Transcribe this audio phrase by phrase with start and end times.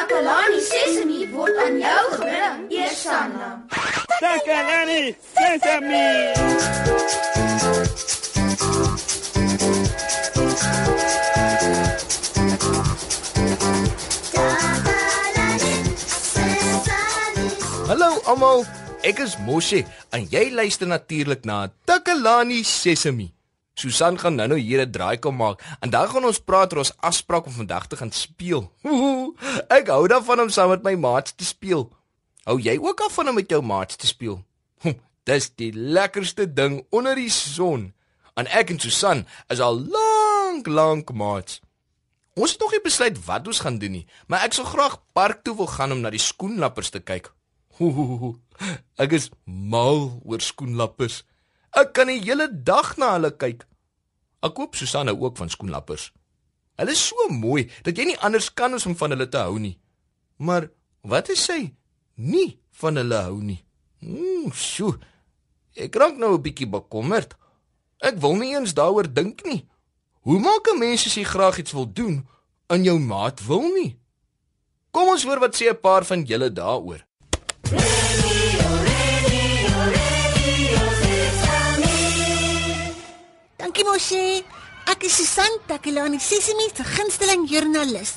[0.00, 3.48] Takalani Sesemi word aan jou gebring, Eersanna.
[4.22, 6.06] Takalani Sesame.
[17.90, 18.64] Hallo almal,
[19.04, 19.84] ek is Moshe
[20.16, 23.28] en jy luister natuurlik na Takalani Sesemi.
[23.80, 26.96] Susan gaan nou-nou hier 'n draai kom maak en dan gaan ons praat oor ons
[27.00, 28.72] afspraak om vandag te gaan speel.
[29.78, 31.88] Ek hou daarvan om saam met my maats te speel.
[32.44, 34.44] Hou jy ook af van om met jou maats te speel?
[35.24, 37.92] Dis die lekkerste ding onder die son.
[38.34, 41.60] En ek en Susan is al lank lank maats.
[42.34, 45.42] Ons het nog nie besluit wat ons gaan doen nie, maar ek sou graag park
[45.44, 47.32] toe wil gaan om na die skoenlappers te kyk.
[49.02, 51.22] Ek is mal oor skoenlappers.
[51.76, 53.64] Ek kan die hele dag na hulle kyk.
[54.40, 56.10] Ek koop Susanna ook van skoenlappers.
[56.80, 59.58] Hulle is so mooi dat jy nie anders kan as om van hulle te hou
[59.60, 59.76] nie.
[60.40, 60.70] Maar
[61.02, 61.74] wat is sy
[62.16, 63.60] nie van hulle hou nie?
[64.00, 64.96] Ooh, sjoe.
[65.76, 67.36] Ek raak nou 'n bietjie bekommerd.
[68.00, 69.68] Ek wil nie eens daaroor dink nie.
[70.24, 72.26] Hoe maak 'n mens as jy graag iets wil doen
[72.68, 73.98] en jou maat wil nie?
[74.90, 77.04] Kom ons hoor wat sê 'n paar van julle daaroor.
[83.70, 84.42] Dankie Moshe.
[84.90, 88.16] Ek is Susan Takelani Sesimi, se gunsteling joernalis.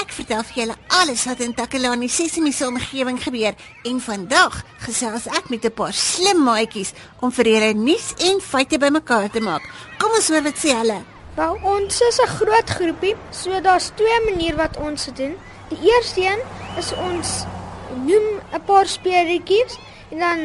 [0.00, 3.52] Ek vertel vir julle alles wat in Takelani Sesimi se omgewing gebeur
[3.84, 8.78] en vandag gesels ek met 'n paar slim maatjies om vir julle nuus en feite
[8.78, 9.68] bymekaar te maak.
[10.00, 11.04] Kom ons hoor wat sê hulle.
[11.36, 15.36] Wel, ons is 'n groot groepie, so daar's twee maniere wat ons dit doen.
[15.68, 16.40] Die eerste een
[16.78, 17.44] is ons
[18.08, 19.76] noem 'n paar speletjies
[20.12, 20.40] en dan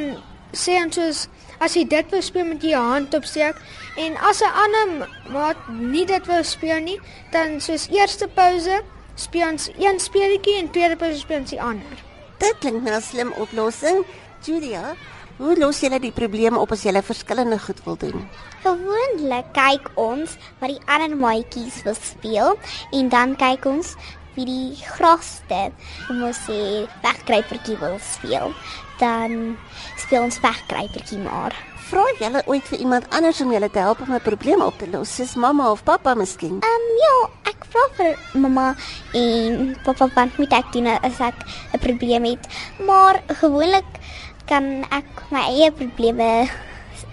[0.52, 1.28] sê ons soos
[1.60, 3.56] as jy dit wil speel met jy hand opsteek
[3.98, 7.00] en as 'n ander maat nie dit wil speel nie,
[7.32, 8.82] dan soos eerste pouse
[9.16, 11.98] speel ons een speletjie en tweede pouse speel ons die ander.
[12.40, 14.06] Dit klink na 'n slim oplossing.
[14.42, 14.96] Julia,
[15.38, 18.28] hoe los julle die probleem op as julle verskillende goed wil doen?
[18.64, 22.58] Gewoonlik kyk ons wat die ander maatjies wil speel
[22.92, 23.96] en dan kyk ons
[24.40, 25.70] wie die grootste
[26.08, 28.54] kom ons sê wegkruipertjie wil speel.
[29.00, 29.58] Dan
[30.00, 31.56] speel ons wegkruipertjie maar.
[31.90, 34.88] Vra julle ooit vir iemand anders om julle te help om 'n probleem op te
[34.92, 36.60] los, soos mamma of pappa miskien?
[36.62, 37.16] Ehm um, ja,
[37.52, 38.76] ek vra vir mamma
[39.14, 41.36] en pappa want met ek doen as ek
[41.74, 42.48] 'n probleem het,
[42.86, 43.90] maar gewoonlik
[44.46, 46.50] kan ek my eie probleme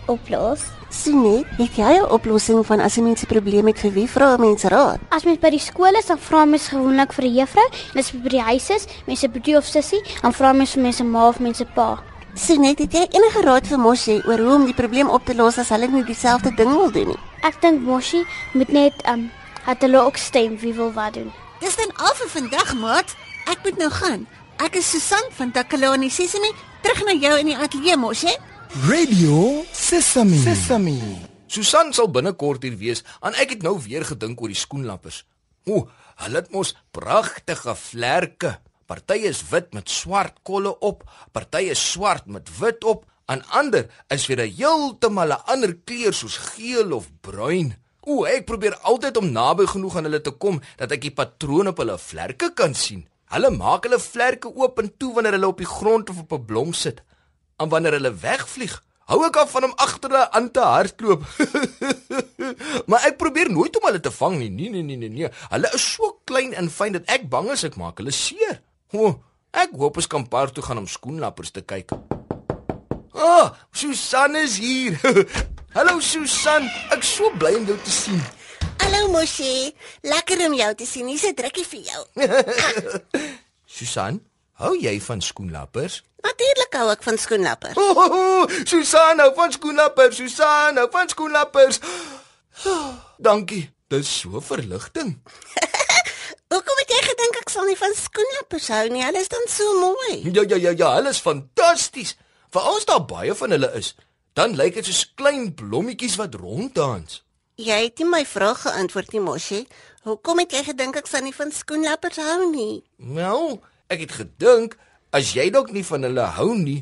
[0.07, 0.76] oplos.
[0.89, 4.37] Sinet, het jy 'n oplossing van as 'n mens 'n probleem het vir wie vra
[4.37, 4.99] mense raad?
[5.09, 8.11] As mens by die skool is, dan vra mens gewoonlik vir 'n juffrou, en as
[8.11, 11.29] jy by die huis is, mense broer of sussie, dan vra mens vir mense ma
[11.29, 12.03] of mense pa.
[12.35, 15.59] Sinet, het jy enige raad vir Moshe oor hoe om die probleem op te los
[15.59, 17.19] as hulle nie dieselfde ding wil doen nie?
[17.43, 19.31] Ek dink Moshi moet net ehm um,
[19.65, 21.33] het hulle ook stem wie wil wat doen.
[21.61, 23.15] Dis dan al vir vandag, maat.
[23.47, 24.27] Ek moet nou gaan.
[24.57, 26.53] Ek is Susan van Takalani Sesimi,
[26.83, 28.39] terug na jou in die ateljee, Moshe.
[28.85, 30.37] Radio Sesame.
[30.37, 31.01] Sesame.
[31.49, 35.23] Susan sal binnekort hier wees en ek het nou weer gedink oor die skoenlappers.
[35.65, 35.87] O,
[36.21, 38.51] hulle het mos pragtige vlerke.
[38.85, 43.89] Party is wit met swart kolle op, party is swart met wit op, en ander
[44.13, 47.75] is weer 'n heeltemal 'n ander kleur soos geel of bruin.
[48.05, 51.71] O, ek probeer altyd om naby genoeg aan hulle te kom dat ek die patrone
[51.71, 53.09] op hulle vlerke kan sien.
[53.25, 56.45] Hulle maak hulle vlerke oop en toe wanneer hulle op die grond of op 'n
[56.45, 57.03] blom sit.
[57.57, 58.73] En wanneer hulle wegvlieg,
[59.09, 61.23] hou ek af van om agter hulle aan te hardloop.
[62.91, 64.51] maar ek probeer nooit om hulle te vang nie.
[64.53, 65.31] Nee nee nee nee nee.
[65.55, 68.59] Hulle is so klein en fyn dat ek bang is ek maak hulle seer.
[68.93, 69.15] O,
[69.57, 71.95] ek hoop ons kan park toe gaan om skoenlappers te kyk.
[73.17, 74.99] Ah, oh, Susan is hier.
[75.77, 78.21] Hallo Susan, ek so bly om jou te sien.
[78.85, 79.73] Hallo Moshe,
[80.05, 81.09] lekker om jou te sien.
[81.09, 82.03] Hier's 'n drukkie vir jou.
[83.79, 84.21] Susan,
[84.61, 86.03] hou jy van skoenlappers?
[86.57, 87.77] Natuurlik hou ek van skoenlappers.
[87.77, 90.17] Oh, oh, oh, Susan hou van skoenlappers.
[90.17, 91.81] Susan hou van skoenlappers.
[92.65, 93.67] Oh, dankie.
[93.93, 95.19] Dis so verligting.
[96.55, 99.05] Hoekom het jy gedink ek sal nie van skoenlappers hou nie?
[99.05, 100.23] Hulle is dan so mooi.
[100.33, 102.15] Ja ja ja ja, hulle is fantasties.
[102.55, 103.93] Veral as daar baie van hulle is,
[104.33, 107.21] dan lyk dit soos klein blommetjies wat ronddans.
[107.61, 109.63] Jy het nie my vraag geantwoord nie, Moshe.
[110.09, 112.81] Hoekom het jy gedink ek sal nie van skoenlappers hou nie?
[112.97, 113.59] Wel,
[113.93, 114.81] ek het gedink
[115.17, 116.81] as jy dalk nie van hulle hou nie,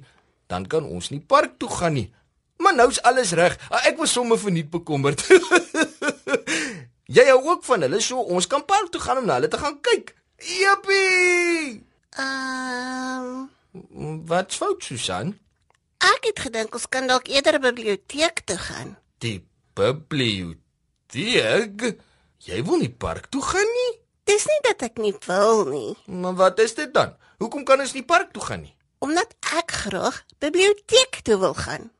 [0.50, 2.08] dan kan ons nie park toe gaan nie.
[2.62, 3.56] Maar nou's alles reg.
[3.84, 5.20] Ek was sommer verniet bekommerd.
[7.16, 9.60] jy hou ook van hulle, so ons kan park toe gaan om na hulle te
[9.60, 10.14] gaan kyk.
[10.44, 11.82] Jippie!
[12.18, 13.48] Ehm,
[13.90, 15.34] um, Wat fout, Susan?
[16.04, 18.90] ek het gedink ons kan dalk eerder biblioteek toe gaan.
[19.24, 19.40] Die
[19.78, 20.58] biblioteek?
[22.44, 23.92] Jy wil nie park toe gaan nie?
[24.24, 27.14] Dis nie dat ek nie wil nie, Maar wat is dit dan?
[27.38, 28.74] Hoekom kan ons nie park toe gaan nie?
[29.04, 31.90] omdat ek graag biblioteek toe wil gaan.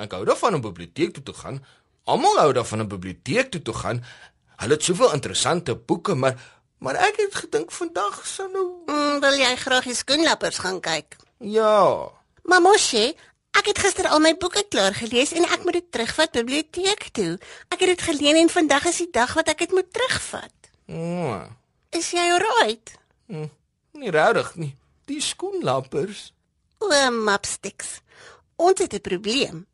[0.00, 1.58] Ek hou daarvan om biblioteek toe te gaan.
[2.08, 4.00] Almal hou daarvan om biblioteek toe te gaan.
[4.56, 6.38] Hulle het soveel interessante boeke, maar
[6.78, 11.16] maar ek het gedink vandag sou nou Mm, wil jy graag die skoenlappers gaan kyk?
[11.38, 12.08] ja.
[12.44, 13.12] Maar Moshi,
[13.60, 17.38] ek het gister al my boeke klaar gelees en ek moet dit terugvat biblioteek toe.
[17.68, 20.52] Ek het dit geleen en vandag is die dag wat ek dit moet terugvat.
[20.88, 21.44] Oh,
[21.94, 22.96] Is jy alright?
[23.94, 24.72] nie regtig nie.
[25.06, 26.32] Die skoenlappers.
[26.82, 28.00] O, mapsticks.
[28.56, 29.66] Ons het 'n probleem.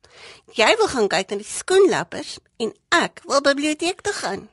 [0.52, 4.48] Jy wil gaan kyk na die skoenlappers en ek wil biblioteek toe gaan.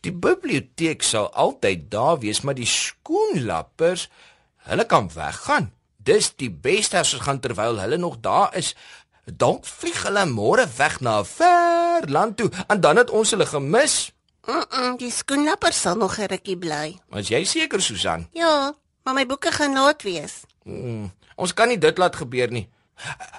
[0.00, 4.08] Die biblioteek sal altyd daar wees, maar die skoenlappers,
[4.56, 5.72] hulle kan weggaan.
[5.96, 8.74] Dis die beste as ons gaan terwyl hulle nog daar is.
[9.24, 13.46] Dalk vlieg hulle môre weg na 'n ver land toe en dan het ons hulle
[13.46, 14.12] gemis.
[14.46, 16.98] Mm, -mm die skoenlappers sal nog 'n rukkie bly.
[17.10, 20.42] As jy seker Susan, Ja, maar my boeke gaan laat wees.
[20.64, 22.68] mm, ons kan nie dit laat gebeur nie.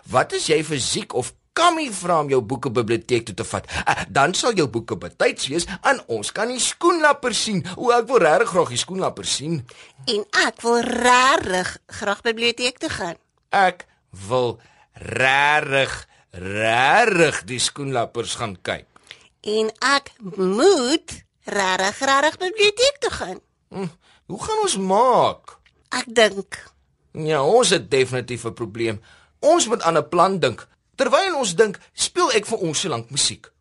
[0.10, 3.66] Wat is jy fisiek of Kammy vra om jou boeke biblioteek toe te vat.
[3.66, 7.64] Uh, dan sal jou boeke betyds wees en ons kan die skoenlappers sien.
[7.76, 9.66] O, ek wil regtig graag die skoenlappers sien.
[10.06, 13.16] En ek wil regtig graag biblioteek toe gaan.
[13.50, 13.88] Ek
[14.28, 14.60] wil
[14.94, 18.86] regtig regtig die skoenlappers gaan kyk.
[19.48, 21.14] En ek moet
[21.44, 23.40] regtig regtig biblioteek toe gaan.
[23.70, 23.88] Hm,
[24.26, 25.60] hoe gaan ons maak?
[25.90, 26.76] Ek dink
[27.18, 29.02] Ja, ons het definitief 'n probleem.
[29.40, 30.68] Ons moet aan 'n plan dink.
[30.96, 33.52] Terwyl ons dink, speel ek vir ons so lank musiek.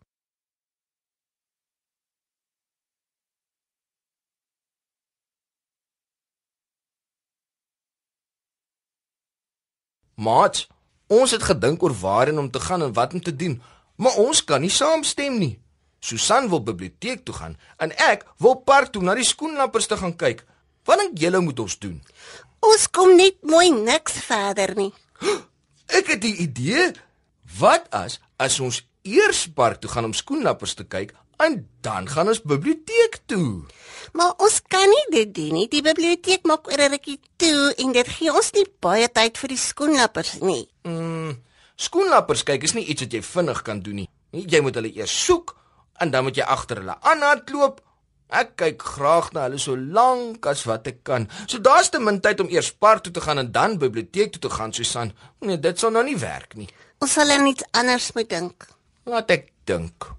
[10.15, 10.67] Maat,
[11.07, 13.61] ons het gedink oor waarheen om te gaan en wat om te doen,
[13.95, 15.66] maar ons kan nie saamstem nie.
[15.99, 20.15] Susan wil biblioteek toe gaan en ek wil park toe na die skoenlappers te gaan
[20.15, 20.45] kyk.
[20.85, 22.01] Wat dink julle moet ons doen?
[22.67, 24.91] ons kom net mooi niks verder nie.
[25.97, 26.93] Ek het 'n idee.
[27.59, 32.27] Wat as as ons eers park toe gaan om skoenlappers te kyk en dan gaan
[32.27, 33.63] ons biblioteek toe?
[34.13, 35.67] Maar ons kan nie dit doen nie.
[35.67, 39.47] Die biblioteek maak oor 'n rukkie toe en dit gee ons nie baie tyd vir
[39.47, 40.67] die skoenlappers nie.
[40.83, 41.43] Mm,
[41.75, 44.09] skoenlappers kyk is nie iets wat jy vinnig kan doen nie.
[44.31, 45.55] Jy moet hulle eers soek
[45.97, 47.81] en dan moet jy agter hulle aanhardloop.
[48.27, 51.29] Ek kyk graag na hulle so lank as wat ek kan.
[51.47, 54.41] So daar's te min tyd om eers park toe te gaan en dan biblioteek toe
[54.43, 55.13] te gaan, Susan.
[55.39, 56.67] Nee, dit sal nou nie werk nie.
[56.99, 58.67] Ons sal aan iets anders moet dink.
[59.07, 60.11] Laat ek dink.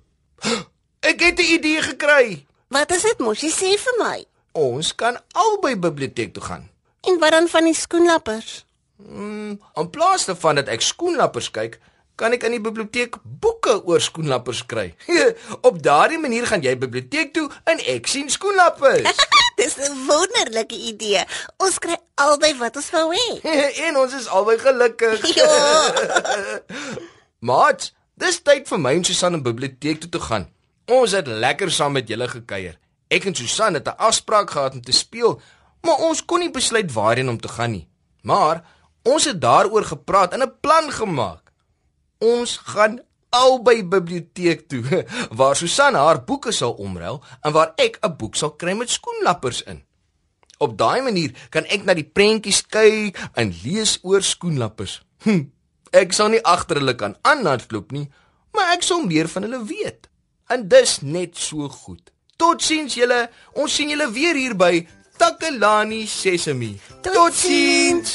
[1.05, 2.47] Ek het 'n idee gekry.
[2.69, 3.51] Wat is dit, Moshi?
[3.51, 4.25] Sê vir my.
[4.53, 6.69] Ons kan albei biblioteek toe gaan.
[7.01, 8.65] En wat dan van die skoenlappers?
[8.97, 11.79] Mm, in plaas daarvan dat ek skoenlappers kyk,
[12.19, 14.91] kan ek in die biblioteek boeke oor skoenlappers kry.
[15.63, 19.23] Op daardie manier gaan jy biblioteek toe en ek sien skoenlappers.
[19.59, 21.23] Dis 'n wonderlike idee.
[21.59, 23.29] Ons kry albei wat ons wou hê.
[23.87, 25.25] en ons is albei gelukkig.
[25.35, 25.49] Ja.
[27.49, 30.47] Maat, dis tyd vir my en Susan in biblioteek toe te gaan.
[30.87, 32.79] Ons het lekker saam met julle gekuier.
[33.11, 35.41] Ek en Susan het 'n afspraak gehad om te speel,
[35.83, 37.89] maar ons kon nie besluit waarheen om te gaan nie.
[38.23, 38.63] Maar
[39.03, 41.48] ons het daaroor gepraat en 'n plan gemaak.
[42.19, 42.99] Ons gaan
[43.31, 45.05] albei biblioteek toe
[45.39, 49.63] waar Susan haar boeke sal omruil en waar ek 'n boek sal kry met skoenlappers
[49.63, 49.85] in.
[50.59, 55.03] Op daai manier kan ek na die prentjies kyk en lees oor skoenlappers.
[55.25, 55.51] Hm,
[55.93, 58.07] ek sal nie agter hulle kan aanhardloop nie,
[58.55, 60.09] maar ek sal meer van hulle weet.
[60.49, 62.13] En dis net so goed.
[62.39, 63.29] Totsiens julle.
[63.59, 64.87] Ons sien julle weer hier by
[65.19, 66.79] Takelani Sesemi.
[67.03, 68.15] Totsiens.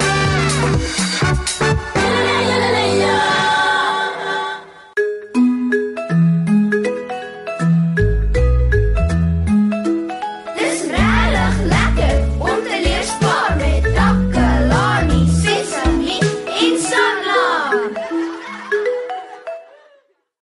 [0.61, 2.00] Thank you.